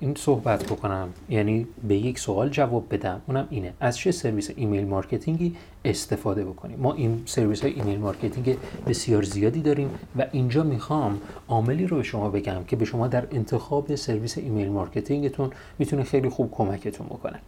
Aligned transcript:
این 0.00 0.14
صحبت 0.16 0.64
بکنم. 0.64 1.08
یعنی 1.28 1.66
به 1.88 1.96
یک 1.96 2.18
سوال 2.18 2.48
جواب 2.48 2.94
بدم. 2.94 3.20
اونم 3.26 3.46
اینه. 3.50 3.72
از 3.80 3.98
چه 3.98 4.10
سرویس 4.10 4.50
email 4.56 4.86
marketing 4.86 5.49
ی 5.49 5.56
استفاده 5.84 6.44
بکنیم؟ 6.44 6.78
ما 6.80 6.92
این 6.92 7.22
سرویس 7.26 7.62
های 7.62 7.72
email 7.72 7.98
marketing 7.98 8.56
بسیار 8.86 9.22
زیادی 9.22 9.60
داریم 9.60 9.90
و 10.18 10.26
اینجا 10.32 10.62
می‌خوام 10.62 11.20
عاملی 11.48 11.86
رو 11.86 11.96
به 11.96 12.02
شما 12.02 12.30
بگم 12.30 12.64
که 12.64 12.76
به 12.76 12.84
شما 12.84 13.08
در 13.08 13.26
انتخاب 13.30 13.94
سرویس 13.94 14.38
email 14.38 14.68
marketing 14.68 15.29
تون 15.29 15.50
می‌تونه 15.78 16.02
خیلی 16.02 16.28
خوب 16.28 16.50
کمکتون 16.52 17.06
بکنه. 17.06 17.38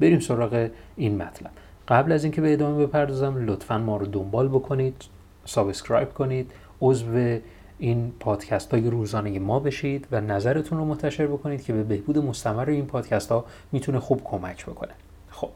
بریم 0.00 0.20
سراغ 0.20 0.68
این 0.96 1.16
مطلب. 1.16 1.50
قبل 1.88 2.12
از 2.12 2.24
اینکه 2.24 2.40
به 2.40 2.52
ادامه 2.52 2.86
بپردازم 2.86 3.46
لطفا 3.46 3.78
ما 3.78 3.96
رو 3.96 4.06
دنبال 4.06 4.48
بکنید 4.48 4.94
subscribe 5.44 6.14
کنید 6.14 6.50
عضو 6.80 7.38
این 7.78 8.12
پادکست 8.20 8.70
های 8.70 8.90
روزانه 8.90 9.38
ما 9.38 9.60
بشید 9.60 10.06
و 10.12 10.20
نظرتون 10.20 10.78
رو 10.78 10.84
منتشر 10.84 11.26
بکنید 11.26 11.62
که 11.62 11.72
به 11.72 11.82
بهبود 11.82 12.18
مستمر 12.18 12.70
این 12.70 12.86
پادکست 12.86 13.32
ها 13.32 13.44
می‌تونه 13.72 14.00
خوب 14.00 14.20
کمک 14.24 14.66
بکنه. 14.66 14.92
خب 15.30 15.50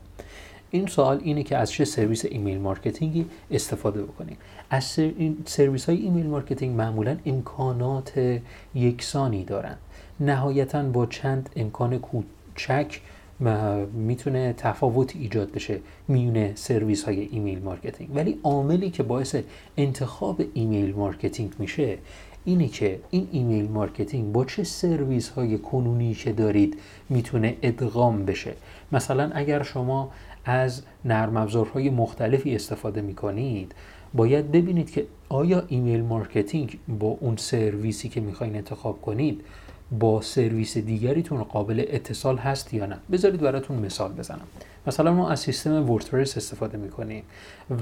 این 0.70 0.87
سوال 0.87 1.20
اینه 1.23 1.42
که 1.42 1.56
از 1.56 1.73
چه 1.73 1.84
سرویس 1.84 2.25
email 2.25 2.58
marketing 2.58 3.20
ی 3.20 3.27
استفاده 3.51 4.03
بکنید 4.03 4.39
از 4.70 4.98
این 4.98 5.37
سرویس 5.47 5.89
های 5.89 5.97
email 5.97 6.27
marketing 6.27 6.77
معمولا 6.77 7.17
امکانات 7.27 8.41
یکسانی 8.75 9.45
دارن. 9.45 9.77
نهایتا 10.20 10.83
با 10.83 11.07
چند 11.07 11.51
امکان 11.57 11.98
کوچک 11.98 13.01
می‌تونه 13.93 14.55
تفاوت 14.57 15.17
ایجاد 15.17 15.53
بشه 15.53 15.81
میونه 16.09 16.53
سرویس 16.55 17.05
های 17.05 17.21
email 17.20 17.62
marketing. 17.62 18.17
ولی 18.17 18.39
عاملی 18.43 18.91
که 18.91 19.03
باعث 19.03 19.37
انتخاب 19.77 20.43
email 20.55 20.95
marketing 20.95 21.53
میشه 21.59 21.98
اینه 22.45 22.69
که 22.69 23.01
این 23.11 23.29
email 23.33 23.69
marketing 23.70 24.33
با 24.33 24.45
چه 24.45 24.65
سرویس 24.65 25.29
های 25.29 25.59
کنونی 25.59 26.15
که 26.15 26.33
دارید 26.33 26.79
می‌تونه 27.09 27.57
ادغام 27.63 28.25
بشه. 28.25 28.53
مثلا 28.93 29.31
اگر 29.35 29.63
شما 29.63 30.11
از 30.45 30.83
نرم 31.05 31.37
افزارهای 31.37 31.91
مختلفی 31.91 32.55
استفاده 32.55 33.01
می‌کنید 33.01 33.75
باید 34.15 34.53
ببینید 34.53 34.91
که 34.91 35.07
آیا 35.29 35.65
email 35.69 36.03
marketing 36.03 36.78
با 36.98 37.17
اون 37.20 37.37
سرویسی 37.37 38.09
که 38.09 38.20
می‌خواین 38.20 38.57
انتخاب 38.57 39.01
کنید 39.03 39.41
با 39.98 40.21
سرویس 40.21 40.79
دیگریتون 40.79 41.43
قابل 41.43 41.85
اتصال 41.89 42.37
هست 42.37 42.75
یا 42.75 42.87
نه. 42.87 42.97
بذارید 43.12 43.41
براتون 43.41 43.77
مثال 43.79 44.12
بزنم. 44.12 44.47
مثلا 44.87 45.15
ما 45.15 45.31
از 45.31 45.41
سیستم 45.41 45.91
وردپرس 45.91 46.37
استفاده 46.37 46.79
می‌کنیم 46.79 47.23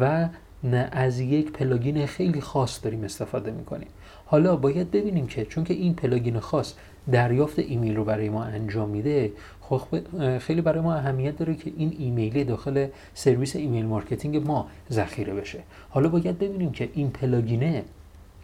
و 0.01 0.29
نه 0.65 0.89
از 0.93 1.21
یک 1.21 1.53
plugin 1.53 2.07
خیلی 2.07 2.41
خاص 2.41 2.85
داریم 2.85 3.05
استفاده 3.05 3.51
می‌کنیم. 3.51 3.89
حالا 4.27 4.57
باید 4.57 4.91
ببینیم 4.91 5.27
که 5.27 5.45
چون 5.45 5.65
که 5.65 5.75
این 5.75 5.95
plugin 5.95 6.41
خاص 6.41 6.75
دریافت 7.13 7.59
ایمیل 7.59 7.97
رو 7.97 8.05
برای 8.05 8.29
ما 8.29 8.45
انجام 8.45 8.89
میده 8.89 9.33
خب 9.61 9.81
خیلی 10.39 10.61
برای 10.61 10.81
ما 10.81 10.95
اهمیت 10.95 11.37
داره 11.37 11.55
که 11.55 11.73
این 11.77 11.97
ایمیل 11.99 12.45
داخل 12.45 12.87
سرویس 13.15 13.57
email 13.57 13.87
marketing 13.87 14.37
ما 14.37 14.67
ذخیره 14.93 15.35
بشه. 15.35 15.59
حالا 15.91 16.09
باید 16.09 16.39
ببینیم 16.39 16.73
که 16.73 16.89
این 16.95 17.11
plugin 17.11 17.72
ه 17.72 17.83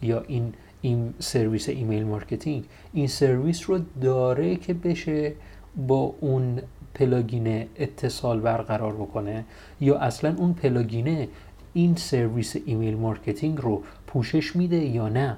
یا 0.03 0.25
این 0.29 0.53
این 0.87 1.15
سرویس 1.19 1.69
email 1.69 2.05
marketing. 2.05 2.65
این 2.93 3.07
سرویس 3.07 3.71
رو 3.71 3.79
داره 4.01 4.57
که 4.57 4.75
بشه 4.75 5.33
با 5.77 6.15
اون 6.21 6.61
plugin 6.95 7.67
اتصال 7.77 8.41
برقرار 8.41 8.93
بکنه 8.93 9.45
یا 9.81 9.99
اصلا 9.99 10.35
اون 10.37 10.53
plugin 10.53 11.18
ه 11.18 11.29
این 11.73 11.97
سرویس 11.97 12.57
email 12.67 12.97
marketing 12.97 13.59
رو 13.59 13.83
پوشش 14.07 14.57
میده 14.57 14.77
یا 14.77 15.09
نه. 15.09 15.37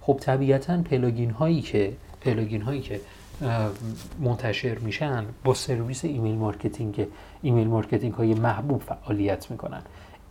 خب 0.00 0.18
طبیعتا 0.20 0.82
plugin 0.82 1.30
هایی 1.30 1.60
که 1.60 1.92
plugin 2.20 2.62
هایی 2.62 2.80
که 2.80 3.00
منتشر 4.20 4.78
میشن 4.78 5.24
با 5.44 5.54
سرویس 5.54 6.04
email 6.04 6.34
marketing 6.34 7.06
email 7.42 7.68
marketing 7.68 8.14
های 8.14 8.34
محبوب 8.34 8.82
فعالیت 8.82 9.50
می‌کنن. 9.50 9.82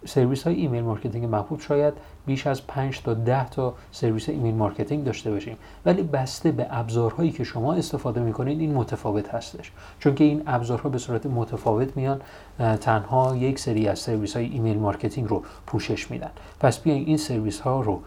سرویس 0.05 0.43
های 0.43 0.55
email 0.55 0.83
marketing 0.83 1.25
محبوب 1.25 1.61
شاید 1.61 1.93
بیش 2.25 2.47
از 2.47 2.67
5 2.67 3.01
تا 3.01 3.13
10 3.13 3.49
تا 3.49 3.73
سرویس 3.91 4.29
email 4.29 4.55
marketing 4.55 5.03
داشته 5.03 5.31
باشیم. 5.31 5.57
ولی 5.85 6.03
بسته 6.03 6.51
به 6.51 6.67
ابزارهایی 6.69 7.31
که 7.31 7.43
شما 7.43 7.73
استفاده 7.73 8.21
می‌کنید 8.21 8.59
این 8.59 8.73
متفاوت 8.73 9.29
هستش. 9.29 9.71
چون 9.99 10.15
که 10.15 10.23
این 10.23 10.43
ابزارها 10.47 10.89
به 10.89 10.97
صورت 10.97 11.25
متفاوت 11.25 11.97
میان 11.97 12.21
تنها 12.81 13.35
یک 13.35 13.59
سری 13.59 13.87
از 13.87 13.99
سرویس 13.99 14.35
های 14.35 14.45
email 14.45 14.77
marketing 14.77 15.29
رو 15.29 15.43
پوشش 15.67 16.11
میدن. 16.11 16.31
پس 16.59 16.79
بیاین 16.79 17.05
این 17.05 17.17
سرویس 17.17 17.59
ها 17.59 17.81
رو 17.81 18.01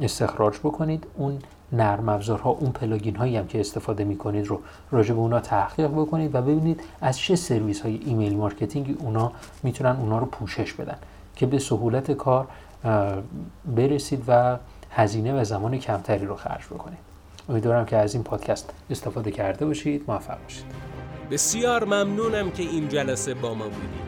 استخراج 0.00 0.58
بکنید. 0.58 1.06
اون 1.16 1.38
نرم 1.72 2.08
افزارها 2.08 2.50
اون 2.50 2.72
plugin 2.72 3.16
هایی 3.16 3.36
هم 3.36 3.46
که 3.46 3.60
استفاده 3.60 4.04
می 4.04 4.16
کنید 4.16 4.46
رو 4.46 4.60
راجع 4.90 5.14
به 5.14 5.20
اونا 5.20 5.40
تحقیق 5.40 5.90
بکنید 5.90 6.34
و 6.34 6.42
ببینید 6.42 6.80
از 7.00 7.18
چه 7.18 7.36
سرویس 7.36 7.80
های 7.80 8.00
email 8.06 8.36
marketing 8.36 8.96
اونا 9.00 9.32
می‌تونن 9.62 9.96
اونا 9.96 10.18
رو 10.18 10.26
پوشش 10.26 10.72
بدن 10.72 10.96
که 11.36 11.46
به 11.46 11.58
سهولت 11.58 12.12
کار 12.12 12.46
برسید 13.76 14.24
و 14.28 14.58
هزینه 14.90 15.40
و 15.40 15.44
زمان 15.44 15.78
کمتری 15.78 16.26
رو 16.26 16.36
خرج 16.36 16.66
بکنید. 16.66 16.98
امیدوارم 17.48 17.84
که 17.84 17.96
از 17.96 18.14
این 18.14 18.22
پادکست 18.22 18.70
استفاده 18.90 19.30
کرده 19.30 19.66
باشید. 19.66 20.04
موفق 20.08 20.42
باشید. 20.42 20.64
بسیار 21.30 21.84
ممنونم 21.84 22.50
که 22.50 22.62
این 22.62 22.88
جلسه 22.88 23.34
با 23.34 23.54
ما 23.54 23.64
بودید. 23.64 24.07